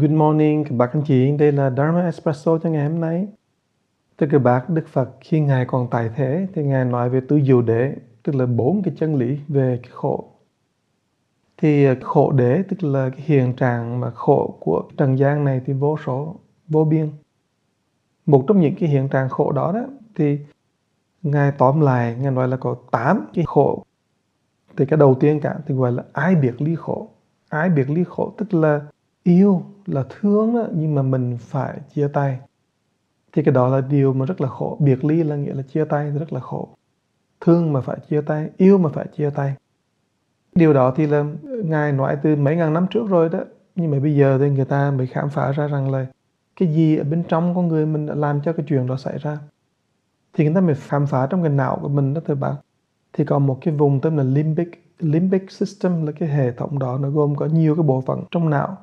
[0.00, 3.26] Good morning các bác anh chị, đây là Dharma Espresso cho ngày hôm nay.
[4.18, 7.40] Thưa các bác, Đức Phật khi Ngài còn tại thế thì Ngài nói về tứ
[7.46, 10.28] diệu đế, tức là bốn cái chân lý về cái khổ.
[11.56, 15.60] Thì ờ, khổ đế tức là cái hiện trạng mà khổ của trần gian này
[15.66, 16.36] thì vô số,
[16.68, 17.10] vô biên.
[18.26, 19.84] Một trong những cái hiện trạng khổ đó đó
[20.14, 20.38] thì
[21.22, 23.84] Ngài tóm lại, Ngài nói là có tám cái khổ.
[24.76, 27.08] Thì cái đầu tiên cả thì gọi là ái biệt ly khổ.
[27.48, 28.80] Ái biệt ly khổ tức là
[29.28, 32.38] yêu là thương đó, nhưng mà mình phải chia tay.
[33.32, 34.76] Thì cái đó là điều mà rất là khổ.
[34.80, 36.68] Biệt ly là nghĩa là chia tay rất là khổ.
[37.40, 39.54] Thương mà phải chia tay yêu mà phải chia tay.
[40.54, 41.24] Điều đó thì là
[41.64, 43.40] ngài nói từ mấy ngàn năm trước rồi đó.
[43.76, 46.06] Nhưng mà bây giờ thì người ta mới khám phá ra rằng là
[46.56, 49.18] cái gì ở bên trong con người mình đã làm cho cái chuyện đó xảy
[49.18, 49.38] ra.
[50.32, 52.54] Thì người ta mới khám phá trong cái não của mình đó thưa bạn
[53.12, 56.98] thì còn một cái vùng tên là limbic limbic system là cái hệ thống đó
[56.98, 58.76] nó gồm có nhiều cái bộ phận trong não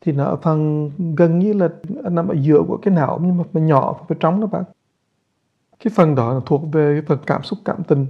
[0.00, 1.68] thì nó ở phần gần như là
[2.10, 4.64] nằm ở giữa của cái não, nhưng mà nó nhỏ và trống đó bạn.
[5.84, 8.06] Cái phần đó là thuộc về cái phần cảm xúc, cảm tình.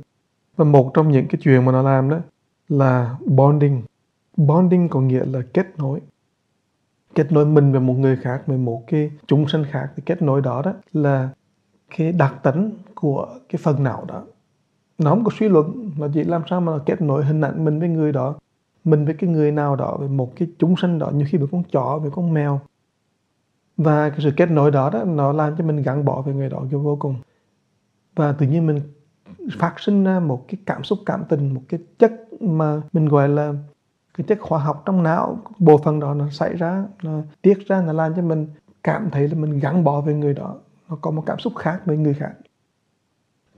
[0.56, 2.18] Và một trong những cái chuyện mà nó làm đó
[2.68, 3.82] là bonding.
[4.36, 6.00] Bonding có nghĩa là kết nối.
[7.14, 9.90] Kết nối mình với một người khác, với một cái chúng sinh khác.
[9.96, 11.28] Thì kết nối đó đó là
[11.96, 14.22] cái đặc tính của cái phần não đó.
[14.98, 17.64] Nó không có suy luận, nó chỉ làm sao mà nó kết nối hình ảnh
[17.64, 18.34] mình với người đó
[18.84, 21.48] mình với cái người nào đó với một cái chúng sinh đó như khi với
[21.52, 22.60] con chó với con mèo.
[23.76, 26.48] Và cái sự kết nối đó đó nó làm cho mình gắn bó với người
[26.48, 27.16] đó vô cùng.
[28.16, 28.80] Và tự nhiên mình
[29.58, 33.28] phát sinh ra một cái cảm xúc cảm tình một cái chất mà mình gọi
[33.28, 33.52] là
[34.14, 37.82] cái chất hóa học trong não bộ phận đó nó xảy ra nó tiết ra
[37.82, 38.46] nó làm cho mình
[38.82, 40.56] cảm thấy là mình gắn bó với người đó.
[40.88, 42.32] Nó có một cảm xúc khác với người khác.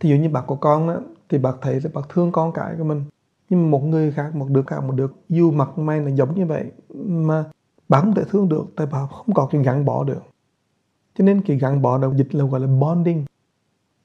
[0.00, 2.74] Thì dụ như bạn của con đó, thì bạn thấy là bạn thương con cái
[2.78, 3.04] của mình
[3.52, 6.46] nhưng một người khác một đứa khác một đứa dù mặt may là giống như
[6.46, 6.64] vậy
[6.94, 7.44] mà
[7.88, 10.22] bạn không thể thương được tại bạn không có cái gắn bỏ được.
[11.18, 13.24] Cho nên cái gắn bỏ được dịch là gọi là bonding.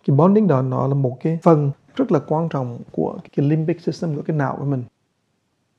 [0.07, 3.81] Cái bonding đó nó là một cái phần rất là quan trọng của cái limbic
[3.81, 4.83] system của cái não của mình.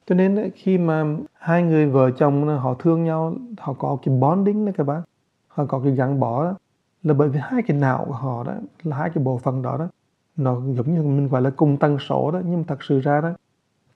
[0.07, 4.67] Cho nên khi mà hai người vợ chồng họ thương nhau họ có cái bonding
[4.67, 5.03] đó các bạn
[5.49, 6.55] họ có cái gắn bó đó,
[7.03, 9.77] là bởi vì hai cái não của họ đó là hai cái bộ phận đó
[9.77, 9.89] đó
[10.37, 13.21] nó giống như mình gọi là cùng tần số đó nhưng mà thật sự ra
[13.21, 13.33] đó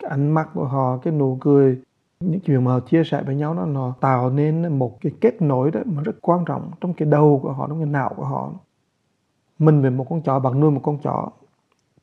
[0.03, 1.81] cái ánh mắt của họ, cái nụ cười,
[2.21, 5.43] những chuyện mà họ chia sẻ với nhau đó, nó tạo nên một cái kết
[5.43, 8.25] nối đó mà rất quan trọng trong cái đầu của họ, trong cái não của
[8.25, 8.51] họ.
[9.59, 11.29] Mình về một con chó bằng nuôi một con chó,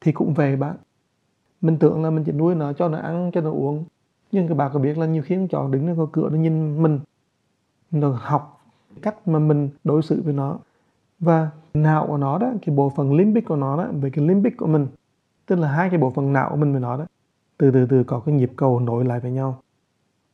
[0.01, 0.75] thì cũng về bạn.
[1.61, 3.83] Mình tưởng là mình chỉ nuôi nó cho nó ăn, cho nó uống.
[4.31, 6.83] Nhưng các bạn có biết là nhiều khi con chó đứng ở cửa nó nhìn
[6.83, 6.99] mình.
[7.91, 8.61] Nó học
[9.01, 10.57] cách mà mình đối xử với nó.
[11.19, 14.57] Và não của nó đó, cái bộ phận limbic của nó đó, về cái limbic
[14.57, 14.87] của mình,
[15.45, 17.05] tức là hai cái bộ phận não của mình với nó đó
[17.59, 19.61] từ từ từ, có cái nhịp cầu nối lại với nhau.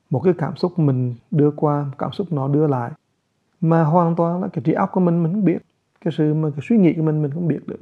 [0.09, 2.91] Một cái cảm xúc mình đưa qua cảm xúc nó đưa lại.
[3.61, 5.57] Mà hoàn toàn là cái trí óc của mình mình không biết.
[6.01, 7.79] Cái sự mà cái suy nghĩ của mình mình không biết được.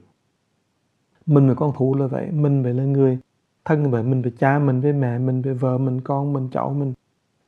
[1.25, 2.31] Mình là con thú là vậy.
[2.31, 3.17] Mình phải là người.
[3.65, 6.73] Thân vậy, mình về cha mình, với mẹ mình, với vợ mình, con mình, cháu
[6.73, 6.93] mình.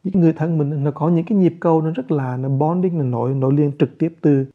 [0.04, 2.98] Những người thân mình, nó có những cái nhịp cầu nó rất là, nó bonding,
[2.98, 4.46] nó nổi nổi liên trực tiếp từ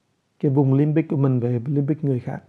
[0.41, 2.43] cái vùng limbic của mình về limbic người khác.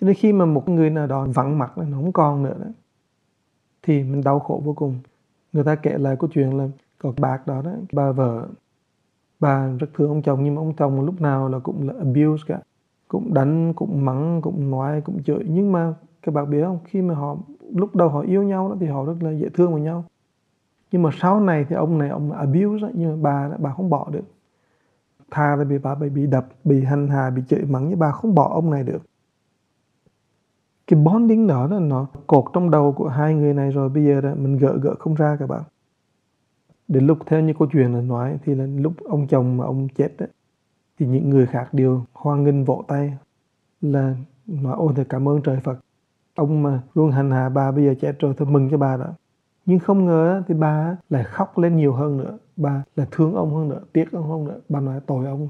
[0.00, 2.66] Cho nên khi mà một người nào đó vắng mặt nó không còn nữa đó
[3.82, 4.98] thì mình đau khổ vô cùng.
[5.52, 6.68] Người ta kể lại câu chuyện là
[6.98, 8.48] có bạc đó đó bà vợ
[9.40, 12.44] bà rất thương ông chồng nhưng mà ông chồng lúc nào là cũng là abuse
[12.46, 12.60] cả.
[13.08, 15.44] Cũng đánh cũng mắng cũng nói cũng chửi.
[15.48, 16.78] Nhưng mà các bạn biết không?
[16.84, 17.36] Khi mà họ
[17.74, 20.04] lúc đầu họ yêu nhau đó thì họ rất là dễ thương với nhau.
[20.92, 23.90] Nhưng mà sau này thì ông này ông abuse đó, nhưng mà bà bà không
[23.90, 24.24] bỏ được.
[25.30, 28.34] Tha là bị bà bị đập bị hành hạ bị chửi mắng nhưng bà không
[28.34, 29.02] bỏ ông này được
[30.88, 33.88] cái bonding đó, là nó cột trong đầu của hai người này rồi.
[33.88, 35.62] Bây giờ đó, mình gỡ gỡ không ra các bạn.
[36.88, 39.88] Đến lúc theo như câu chuyện là nói thì là lúc ông chồng mà ông
[39.88, 40.26] chết đó,
[40.98, 43.18] thì những người khác đều hoan nghênh vỗ tay
[43.80, 44.14] là
[44.46, 45.78] nói ôi thì cảm ơn trời Phật.
[46.34, 49.12] Ông mà luôn hành hạ bà bây giờ chết rồi thôi mừng cho bà đó.
[49.66, 52.38] Nhưng không ngờ thì bà lại khóc lên nhiều hơn nữa.
[52.56, 54.60] Bà là thương ông hơn nữa tiếc ông hơn nữa.
[54.68, 55.48] Bà nói tội ông.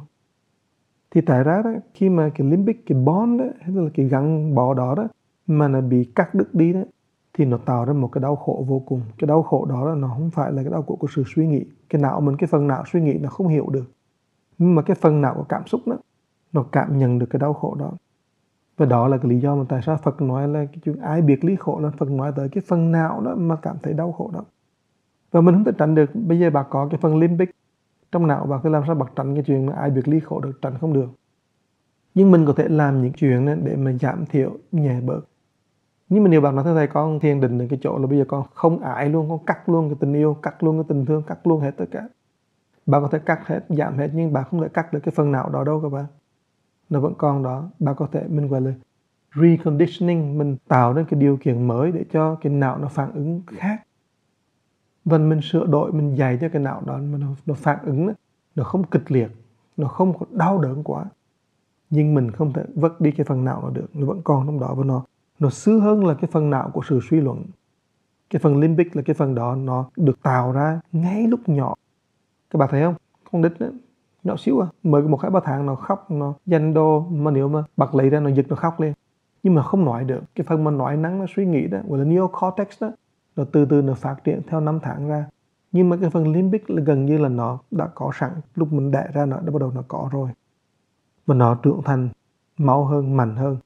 [1.11, 4.55] Thì tại ra đó khi mà cái limbic cái bond đó hay là cái gắn
[4.55, 5.09] bó đó đó
[5.49, 6.81] mà nó bị cắt đứt đi đó
[7.33, 9.03] thì nó tạo ra một cái đau khổ vô cùng.
[9.19, 11.47] Cái đau khổ đó là nó không phải là cái đau khổ của sự suy
[11.47, 11.65] nghĩ.
[11.89, 13.85] Cái não mình, cái phần não suy nghĩ nó không hiểu được.
[14.59, 15.97] Nhưng mà cái phần não của cảm xúc đó,
[16.53, 17.93] nó cảm nhận được cái đau khổ đó.
[18.77, 21.23] Và đó là cái lý do mà tại sao Phật nói là cái chuyện ai
[21.23, 24.13] biệt lý khổ là Phật nói tới cái phần não đó mà cảm thấy đau
[24.13, 24.45] khổ đó.
[25.31, 26.11] Và mình không thể tránh được.
[26.15, 27.51] Bây giờ bà có cái phần limbic
[28.13, 30.41] trong não, bà cứ làm sao bật tránh cái chuyện mà ai biệt lý khổ
[30.41, 31.09] được, tránh không được.
[32.15, 35.21] Nhưng mình có thể làm những chuyện để mà giảm thiểu nhẹ bớt
[36.09, 38.19] nhưng mà nếu bạn nói thưa thầy con thiền định đến cái chỗ là bây
[38.19, 41.07] giờ con không ải luôn con cắt luôn cái tình yêu cắt luôn cái tình
[41.07, 42.09] thương cắt luôn hết tất cả.
[42.87, 45.33] Bạn có thể cắt hết giảm hết nhưng bạn không thể cắt được cái phần
[45.33, 46.07] não đó đâu các bạn.
[46.91, 48.73] Nó vẫn còn đó bạn có thể mình gọi là
[49.35, 53.43] reconditioning mình tạo ra cái điều kiện mới để cho cái não nó phản ứng
[53.47, 53.83] khác.
[55.05, 58.13] Và mình sửa đổi mình dạy cho cái não đó mà nó, nó phản ứng
[58.55, 59.31] nó không kịch liệt
[59.77, 61.05] nó không có đau đớn quá.
[61.91, 64.61] Nhưng mình không thể vứt đi cái phần não nó được nó vẫn còn trong
[64.61, 65.05] đó và nó
[65.39, 67.45] nó xứ hơn là cái phần não của sự suy luận.
[68.31, 71.75] Cái phần limbic là cái phần đó nó được tạo ra ngay lúc nhỏ.
[72.51, 72.95] Các bạn thấy không?
[73.33, 73.67] Con đít đó,
[74.25, 74.67] nhỏ xíu à.
[74.83, 78.11] Mới một hai ba tháng nó khóc nó danh đô mà nếu mà bật lấy
[78.11, 78.93] ra nó giật nó khóc lên
[79.43, 80.21] nhưng mà không nói được.
[80.35, 82.91] Cái phần mà nói nắng nó suy nghĩ đó gọi là neocortex đó
[83.37, 85.27] nó từ từ nó phát triển theo năm tháng ra.
[85.73, 88.31] Nhưng mà cái phần limbic là gần như là nó đã có sẵn.
[88.55, 90.31] Lúc mình đẻ ra nó đã bắt đầu nó có rồi.
[91.27, 92.09] Và nó trưởng thành
[92.59, 93.57] máu hơn mạnh hơn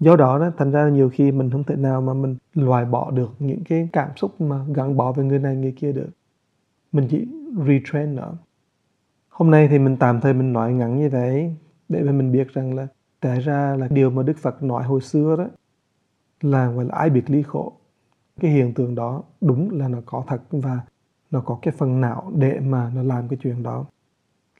[0.00, 3.10] do đó đó, thành ra nhiều khi mình không thể nào mà mình loại bỏ
[3.10, 6.10] được những cái cảm xúc mà gắn bó với người này, người kia được.
[6.92, 7.28] Mình chỉ
[7.66, 8.36] retrain nữa
[9.40, 11.54] hôm nay thì mình tạm thời mình nói ngắn như vậy
[11.88, 12.86] để mà mình biết rằng là
[13.20, 15.46] tại ra là điều mà Đức Phật nói hồi xưa đó,
[16.40, 17.72] là gọi là ai biệt ly khổ.
[18.40, 20.80] Cái hiện tượng đó đúng là nó có thật và
[21.30, 23.84] nó có cái phần não để mà nó làm cái chuyện đó.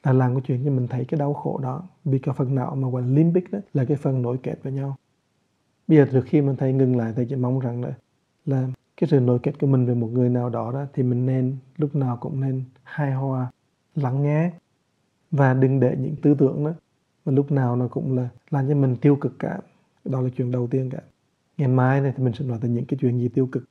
[0.02, 1.82] Là làm cái chuyện cho mình thấy cái đau khổ đó.
[2.04, 4.72] Vì cái phần não mà gọi là limbic đó là cái phần nối kết với
[4.72, 4.96] nhau
[5.90, 7.92] bây giờ trước khi mình thấy ngừng lại, thì chỉ mong rằng là
[8.46, 11.26] là cái sự nối kết của mình về một người nào đó đó, thì mình
[11.26, 13.50] nên, lúc nào cũng nên hài hòa,
[13.94, 14.50] lắng nghe
[15.30, 16.72] và đừng để những tư tưởng đó
[17.24, 19.58] mà lúc nào nó cũng là làm cho mình tiêu cực cả.
[20.04, 20.98] Đó là chuyện đầu tiên cả.
[21.58, 23.64] Ngày mai này thì mình sẽ nói về những cái chuyện gì tiêu cực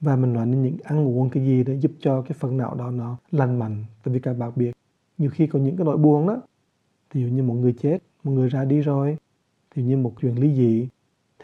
[0.00, 2.74] và mình nói đến những ăn uống cái gì để giúp cho cái phần não
[2.74, 3.84] đó nó lành mạnh.
[4.04, 4.72] Tại vì cả bạc biết,
[5.18, 6.42] nhiều khi có những cái nỗi buồn đó
[7.10, 9.16] thì như một người chết, một người ra đi rồi
[9.74, 10.88] thì như một chuyện ly dị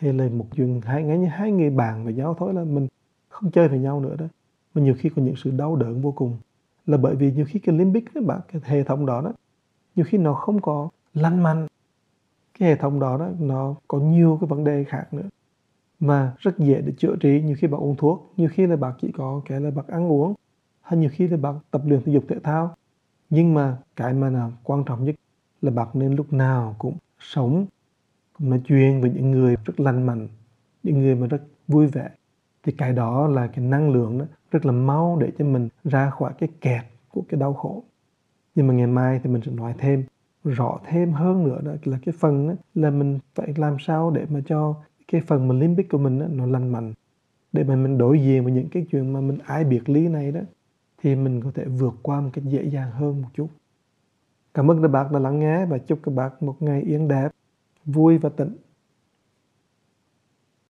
[0.03, 2.89] hay là một chuyện hai ngay như hai người bạn và nhau thối là mình
[3.29, 4.27] không chơi với nhau nữa đó.
[4.75, 6.37] Mà nhiều khi có những sự đau đớn vô cùng.
[6.87, 9.33] Là bởi vì nhiều khi cái limbic đó bạn, cái hệ thống đó đó,
[9.97, 11.67] nhiều khi nó không có lanh mạnh.
[12.59, 15.29] Cái hệ thống đó đó, nó có nhiều cái vấn đề khác nữa.
[16.01, 17.43] Mà rất dễ để chữa trị.
[17.43, 20.09] Nhiều khi bạn uống thuốc, nhiều khi là bạn chỉ có cái là bạn ăn
[20.13, 20.35] uống.
[20.81, 22.75] Hay nhiều khi là bạn tập luyện thể dục thể thao.
[23.31, 25.15] Nhưng mà cái mà là quan trọng nhất
[25.63, 27.67] là bạn nên lúc nào cũng sống
[28.33, 30.29] cũng nói chuyện với những người rất lành mạnh
[30.83, 32.11] những người mà rất vui vẻ.
[32.63, 36.11] Thì cái đó là cái năng lượng đó rất là mau để cho mình ra
[36.11, 37.83] khỏi cái kẹt của cái đau khổ.
[38.55, 40.05] Nhưng mà ngày mai thì mình sẽ nói thêm
[40.45, 44.27] rõ thêm hơn nữa đó là cái phần đó, là mình phải làm sao để
[44.29, 44.75] mà cho
[45.13, 46.93] cái phần mà limbic của mình đó, nó lành mạnh.
[47.53, 50.33] Để mà mình đối diện với những cái chuyện mà mình ai biệt lý này
[50.33, 50.41] đó
[51.03, 53.49] thì mình có thể vượt qua một cách dễ dàng hơn một chút.
[54.55, 57.29] Cảm ơn các bạn đã lắng nghe và chúc các bạn một ngày yên đẹp
[57.85, 58.57] vui và tịnh